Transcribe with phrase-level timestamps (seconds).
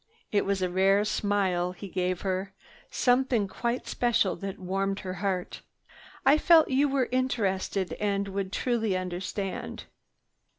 [0.31, 2.55] It was a rare smile he gave her,
[2.89, 5.61] something quite special that warmed her heart.
[6.25, 9.83] "I felt you were interested and would truly understand."